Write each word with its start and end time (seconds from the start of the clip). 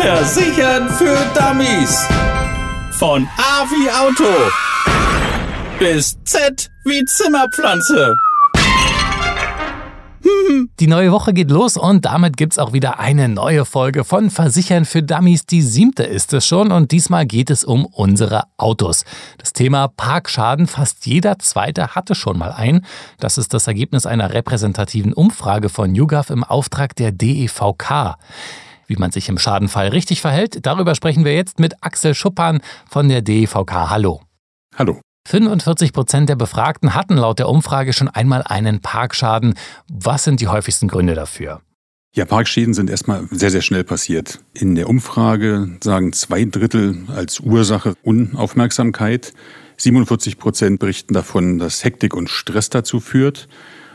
Versichern 0.00 0.88
für 0.88 1.14
Dummies. 1.34 2.08
Von 2.92 3.28
A 3.36 3.64
wie 3.64 3.90
Auto 3.90 4.32
bis 5.78 6.16
Z 6.24 6.70
wie 6.86 7.04
Zimmerpflanze. 7.04 8.14
Die 10.78 10.86
neue 10.86 11.12
Woche 11.12 11.34
geht 11.34 11.50
los 11.50 11.76
und 11.76 12.06
damit 12.06 12.38
gibt's 12.38 12.58
auch 12.58 12.72
wieder 12.72 12.98
eine 12.98 13.28
neue 13.28 13.66
Folge 13.66 14.04
von 14.04 14.30
Versichern 14.30 14.86
für 14.86 15.02
Dummies. 15.02 15.44
Die 15.44 15.60
siebte 15.60 16.02
ist 16.02 16.32
es 16.32 16.46
schon 16.46 16.72
und 16.72 16.92
diesmal 16.92 17.26
geht 17.26 17.50
es 17.50 17.62
um 17.62 17.84
unsere 17.84 18.44
Autos. 18.56 19.04
Das 19.36 19.52
Thema 19.52 19.88
Parkschaden, 19.88 20.66
fast 20.66 21.04
jeder 21.04 21.38
zweite 21.40 21.88
hatte 21.88 22.14
schon 22.14 22.38
mal 22.38 22.52
einen. 22.52 22.86
Das 23.18 23.36
ist 23.36 23.52
das 23.52 23.66
Ergebnis 23.66 24.06
einer 24.06 24.32
repräsentativen 24.32 25.12
Umfrage 25.12 25.68
von 25.68 25.94
YouGov 25.94 26.30
im 26.30 26.42
Auftrag 26.42 26.96
der 26.96 27.12
DEVK. 27.12 28.16
Wie 28.90 28.96
man 28.96 29.12
sich 29.12 29.28
im 29.28 29.38
Schadenfall 29.38 29.86
richtig 29.86 30.20
verhält, 30.20 30.66
darüber 30.66 30.96
sprechen 30.96 31.24
wir 31.24 31.32
jetzt 31.32 31.60
mit 31.60 31.74
Axel 31.80 32.12
Schuppan 32.12 32.60
von 32.88 33.08
der 33.08 33.22
DEVK. 33.22 33.70
Hallo. 33.88 34.20
Hallo. 34.74 35.00
45 35.28 35.92
Prozent 35.92 36.28
der 36.28 36.34
Befragten 36.34 36.92
hatten 36.92 37.16
laut 37.16 37.38
der 37.38 37.48
Umfrage 37.48 37.92
schon 37.92 38.08
einmal 38.08 38.42
einen 38.42 38.80
Parkschaden. 38.80 39.54
Was 39.88 40.24
sind 40.24 40.40
die 40.40 40.48
häufigsten 40.48 40.88
Gründe 40.88 41.14
dafür? 41.14 41.60
Ja, 42.16 42.24
Parkschäden 42.24 42.74
sind 42.74 42.90
erstmal 42.90 43.28
sehr, 43.30 43.52
sehr 43.52 43.62
schnell 43.62 43.84
passiert. 43.84 44.40
In 44.54 44.74
der 44.74 44.88
Umfrage 44.88 45.78
sagen 45.84 46.12
zwei 46.12 46.44
Drittel 46.44 47.04
als 47.14 47.38
Ursache 47.38 47.94
Unaufmerksamkeit. 48.02 49.34
47 49.76 50.36
Prozent 50.36 50.80
berichten 50.80 51.14
davon, 51.14 51.60
dass 51.60 51.84
Hektik 51.84 52.12
und 52.12 52.28
Stress 52.28 52.70
dazu 52.70 52.98
führt. 52.98 53.46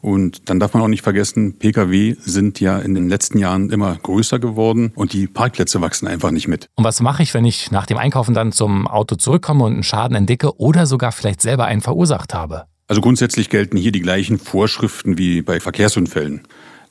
Und 0.00 0.48
dann 0.48 0.60
darf 0.60 0.74
man 0.74 0.82
auch 0.82 0.88
nicht 0.88 1.02
vergessen, 1.02 1.58
Pkw 1.58 2.16
sind 2.20 2.60
ja 2.60 2.78
in 2.78 2.94
den 2.94 3.08
letzten 3.08 3.38
Jahren 3.38 3.70
immer 3.70 3.96
größer 3.96 4.38
geworden 4.38 4.92
und 4.94 5.12
die 5.12 5.26
Parkplätze 5.26 5.80
wachsen 5.80 6.06
einfach 6.06 6.30
nicht 6.30 6.48
mit. 6.48 6.68
Und 6.76 6.84
was 6.84 7.00
mache 7.00 7.22
ich, 7.22 7.34
wenn 7.34 7.44
ich 7.44 7.70
nach 7.70 7.86
dem 7.86 7.98
Einkaufen 7.98 8.34
dann 8.34 8.52
zum 8.52 8.86
Auto 8.86 9.16
zurückkomme 9.16 9.64
und 9.64 9.72
einen 9.74 9.82
Schaden 9.82 10.16
entdecke 10.16 10.58
oder 10.58 10.86
sogar 10.86 11.12
vielleicht 11.12 11.40
selber 11.40 11.64
einen 11.64 11.80
verursacht 11.80 12.34
habe? 12.34 12.64
Also 12.86 13.02
grundsätzlich 13.02 13.50
gelten 13.50 13.76
hier 13.76 13.92
die 13.92 14.00
gleichen 14.00 14.38
Vorschriften 14.38 15.18
wie 15.18 15.42
bei 15.42 15.60
Verkehrsunfällen. 15.60 16.42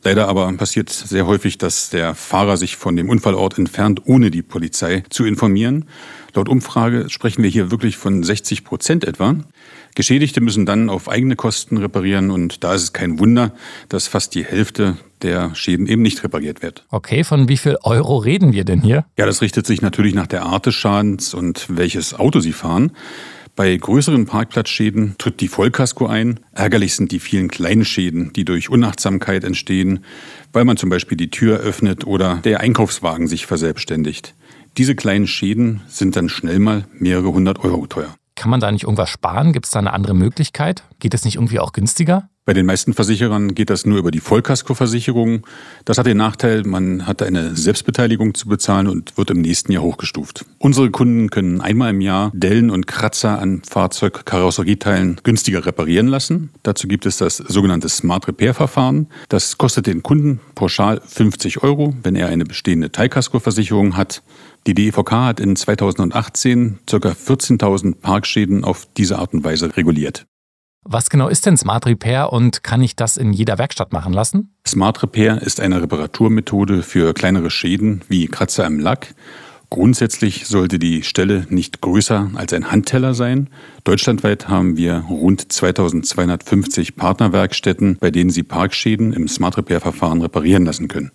Leider 0.07 0.29
aber 0.29 0.49
passiert 0.53 0.89
sehr 0.89 1.27
häufig, 1.27 1.57
dass 1.57 1.89
der 1.89 2.15
Fahrer 2.15 2.55
sich 2.55 2.77
von 2.77 2.95
dem 2.95 3.09
Unfallort 3.09 3.57
entfernt, 3.57 4.03
ohne 4.05 4.31
die 4.31 4.41
Polizei 4.41 5.03
zu 5.09 5.25
informieren. 5.25 5.83
Laut 6.33 6.47
Umfrage 6.47 7.09
sprechen 7.09 7.43
wir 7.43 7.49
hier 7.49 7.71
wirklich 7.71 7.97
von 7.97 8.23
60 8.23 8.63
Prozent 8.63 9.03
etwa. 9.03 9.35
Geschädigte 9.95 10.39
müssen 10.39 10.65
dann 10.65 10.89
auf 10.89 11.09
eigene 11.09 11.35
Kosten 11.35 11.75
reparieren 11.75 12.31
und 12.31 12.63
da 12.63 12.73
ist 12.73 12.83
es 12.83 12.93
kein 12.93 13.19
Wunder, 13.19 13.51
dass 13.89 14.07
fast 14.07 14.33
die 14.33 14.45
Hälfte 14.45 14.95
der 15.23 15.53
Schäden 15.55 15.87
eben 15.87 16.03
nicht 16.03 16.23
repariert 16.23 16.61
wird. 16.61 16.85
Okay, 16.89 17.25
von 17.25 17.49
wie 17.49 17.57
viel 17.57 17.77
Euro 17.83 18.15
reden 18.15 18.53
wir 18.53 18.63
denn 18.63 18.81
hier? 18.81 19.03
Ja, 19.17 19.25
das 19.25 19.41
richtet 19.41 19.67
sich 19.67 19.81
natürlich 19.81 20.15
nach 20.15 20.27
der 20.27 20.43
Art 20.43 20.67
des 20.67 20.75
Schadens 20.75 21.33
und 21.33 21.65
welches 21.67 22.13
Auto 22.13 22.39
Sie 22.39 22.53
fahren. 22.53 22.93
Bei 23.57 23.75
größeren 23.75 24.27
Parkplatzschäden 24.27 25.15
tritt 25.17 25.41
die 25.41 25.47
Vollkasko 25.47 26.05
ein. 26.05 26.39
Ärgerlich 26.51 26.95
sind 26.95 27.11
die 27.11 27.19
vielen 27.19 27.47
kleinen 27.47 27.85
Schäden, 27.85 28.31
die 28.31 28.45
durch 28.45 28.69
Unachtsamkeit 28.69 29.43
entstehen, 29.43 30.05
weil 30.53 30.63
man 30.63 30.77
zum 30.77 30.91
Beispiel 30.91 31.17
die 31.17 31.31
Tür 31.31 31.57
öffnet 31.57 32.05
oder 32.05 32.35
der 32.35 32.59
Einkaufswagen 32.59 33.27
sich 33.27 33.47
verselbstständigt. 33.47 34.35
Diese 34.77 34.93
kleinen 34.93 35.25
Schäden 35.25 35.81
sind 35.87 36.15
dann 36.15 36.29
schnell 36.29 36.59
mal 36.59 36.85
mehrere 36.93 37.33
hundert 37.33 37.63
Euro 37.63 37.87
teuer. 37.87 38.13
Kann 38.35 38.51
man 38.51 38.59
da 38.59 38.71
nicht 38.71 38.83
irgendwas 38.83 39.09
sparen? 39.09 39.53
Gibt 39.53 39.65
es 39.65 39.71
da 39.71 39.79
eine 39.79 39.91
andere 39.91 40.13
Möglichkeit? 40.13 40.83
Geht 40.99 41.15
es 41.15 41.25
nicht 41.25 41.37
irgendwie 41.37 41.59
auch 41.59 41.73
günstiger? 41.73 42.29
Bei 42.47 42.53
den 42.53 42.65
meisten 42.65 42.93
Versicherern 42.93 43.55
geht 43.55 43.69
das 43.69 43.85
nur 43.85 43.97
über 43.97 44.09
die 44.09 44.21
Vollkaskoversicherung. 44.21 45.45
Das 45.83 45.97
hat 45.97 46.05
den 46.05 46.15
Nachteil, 46.15 46.63
man 46.63 47.05
hat 47.05 47.21
eine 47.21 47.57
Selbstbeteiligung 47.57 48.35
zu 48.35 48.47
bezahlen 48.47 48.87
und 48.87 49.17
wird 49.17 49.31
im 49.31 49.41
nächsten 49.41 49.73
Jahr 49.73 49.83
hochgestuft. 49.83 50.45
Unsere 50.57 50.89
Kunden 50.89 51.29
können 51.29 51.59
einmal 51.59 51.89
im 51.89 51.99
Jahr 51.99 52.31
Dellen 52.33 52.69
und 52.69 52.87
Kratzer 52.87 53.39
an 53.39 53.63
Fahrzeugkarosserieteilen 53.69 55.19
günstiger 55.23 55.65
reparieren 55.65 56.07
lassen. 56.07 56.51
Dazu 56.63 56.87
gibt 56.87 57.05
es 57.05 57.17
das 57.17 57.35
sogenannte 57.35 57.89
Smart 57.89 58.29
Repair 58.29 58.53
Verfahren. 58.53 59.07
Das 59.27 59.57
kostet 59.57 59.85
den 59.85 60.01
Kunden 60.01 60.39
pauschal 60.55 61.01
50 61.05 61.63
Euro, 61.63 61.95
wenn 62.01 62.15
er 62.15 62.29
eine 62.29 62.45
bestehende 62.45 62.93
Teilkaskoversicherung 62.93 63.97
hat. 63.97 64.23
Die 64.67 64.73
DEVK 64.73 65.11
hat 65.11 65.39
in 65.41 65.57
2018 65.57 66.79
ca. 66.85 66.95
14.000 66.95 67.95
Parkschäden 67.95 68.63
auf 68.63 68.87
diese 68.95 69.19
Art 69.19 69.33
und 69.33 69.43
Weise 69.43 69.75
reguliert. 69.75 70.25
Was 70.83 71.09
genau 71.09 71.27
ist 71.27 71.45
denn 71.45 71.57
Smart 71.57 71.85
Repair 71.85 72.31
und 72.31 72.63
kann 72.63 72.81
ich 72.81 72.95
das 72.95 73.17
in 73.17 73.33
jeder 73.33 73.57
Werkstatt 73.57 73.91
machen 73.91 74.13
lassen? 74.13 74.55
Smart 74.65 75.03
Repair 75.03 75.41
ist 75.41 75.59
eine 75.59 75.81
Reparaturmethode 75.81 76.81
für 76.81 77.13
kleinere 77.13 77.49
Schäden 77.49 78.03
wie 78.07 78.27
Kratzer 78.27 78.65
im 78.65 78.79
Lack. 78.79 79.13
Grundsätzlich 79.69 80.47
sollte 80.47 80.79
die 80.79 81.03
Stelle 81.03 81.45
nicht 81.49 81.81
größer 81.81 82.31
als 82.35 82.53
ein 82.53 82.71
Handteller 82.71 83.13
sein. 83.13 83.49
Deutschlandweit 83.83 84.47
haben 84.47 84.77
wir 84.77 84.99
rund 85.09 85.51
2250 85.51 86.95
Partnerwerkstätten, 86.95 87.97
bei 87.99 88.09
denen 88.09 88.29
Sie 88.29 88.43
Parkschäden 88.43 89.11
im 89.11 89.27
Smart 89.27 89.57
Repair 89.57 89.81
Verfahren 89.81 90.21
reparieren 90.21 90.65
lassen 90.65 90.87
können. 90.87 91.11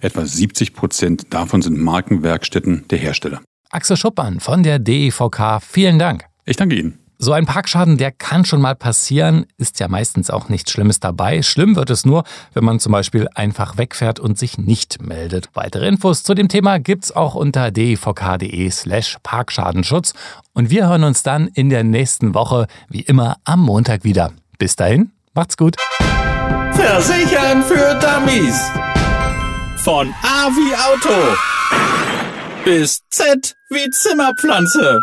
Etwa 0.00 0.24
70 0.24 0.74
Prozent 0.74 1.34
davon 1.34 1.60
sind 1.60 1.76
Markenwerkstätten 1.76 2.86
der 2.88 2.98
Hersteller. 2.98 3.40
Axel 3.70 3.96
Schuppern 3.96 4.38
von 4.38 4.62
der 4.62 4.78
DEVK, 4.78 5.60
vielen 5.60 5.98
Dank. 5.98 6.24
Ich 6.44 6.56
danke 6.56 6.76
Ihnen. 6.76 7.00
So 7.20 7.32
ein 7.32 7.46
Parkschaden, 7.46 7.98
der 7.98 8.12
kann 8.12 8.44
schon 8.44 8.60
mal 8.60 8.76
passieren, 8.76 9.46
ist 9.56 9.80
ja 9.80 9.88
meistens 9.88 10.30
auch 10.30 10.48
nichts 10.48 10.70
Schlimmes 10.70 11.00
dabei. 11.00 11.42
Schlimm 11.42 11.74
wird 11.74 11.90
es 11.90 12.06
nur, 12.06 12.22
wenn 12.54 12.64
man 12.64 12.78
zum 12.78 12.92
Beispiel 12.92 13.26
einfach 13.34 13.76
wegfährt 13.76 14.20
und 14.20 14.38
sich 14.38 14.56
nicht 14.56 15.02
meldet. 15.02 15.48
Weitere 15.54 15.88
Infos 15.88 16.22
zu 16.22 16.34
dem 16.34 16.48
Thema 16.48 16.78
gibt's 16.78 17.10
auch 17.10 17.34
unter 17.34 17.72
devk.de 17.72 18.70
slash 18.70 19.16
Parkschadenschutz. 19.24 20.14
Und 20.52 20.70
wir 20.70 20.88
hören 20.88 21.02
uns 21.02 21.24
dann 21.24 21.48
in 21.48 21.70
der 21.70 21.82
nächsten 21.82 22.34
Woche, 22.34 22.68
wie 22.88 23.00
immer, 23.00 23.38
am 23.42 23.62
Montag 23.62 24.04
wieder. 24.04 24.30
Bis 24.58 24.76
dahin, 24.76 25.10
macht's 25.34 25.56
gut. 25.56 25.74
Versichern 26.72 27.64
für 27.64 27.98
Dummies. 27.98 28.60
Von 29.78 30.14
A 30.22 30.48
wie 30.50 30.74
Auto 30.76 31.36
bis 32.64 33.00
Z 33.10 33.54
wie 33.70 33.90
Zimmerpflanze. 33.90 35.00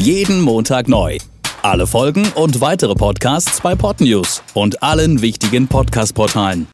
Jeden 0.00 0.40
Montag 0.40 0.88
neu. 0.88 1.18
Alle 1.60 1.86
Folgen 1.86 2.26
und 2.34 2.62
weitere 2.62 2.94
Podcasts 2.94 3.60
bei 3.60 3.74
Podnews 3.74 4.42
und 4.54 4.82
allen 4.82 5.20
wichtigen 5.20 5.68
Podcast-Portalen. 5.68 6.66